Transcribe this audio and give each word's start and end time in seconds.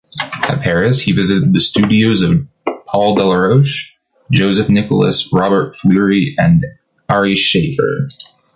At 0.49 0.61
Paris, 0.61 0.99
he 1.01 1.11
visited 1.11 1.53
the 1.53 1.59
studios 1.59 2.23
of 2.23 2.47
Paul 2.87 3.13
Delaroche, 3.17 3.91
Joseph-Nicolas 4.31 5.31
Robert-Fleury 5.31 6.33
and 6.39 6.59
Ary 7.07 7.35
Scheffer. 7.35 8.07